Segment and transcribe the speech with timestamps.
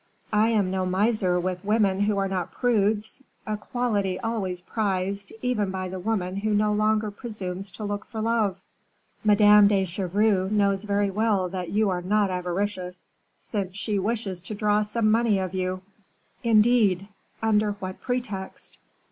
[0.33, 3.21] I am no miser with women who are not prudes.
[3.45, 8.19] A quality always prized, even by the woman who no longer presumes to look for
[8.19, 8.59] love."
[9.23, 14.55] "Madame de Chevreuse knows very well that you are not avaricious, since she wishes to
[14.55, 15.83] draw some money of you."
[16.43, 17.07] "Indeed!
[17.43, 18.79] under what pretext?"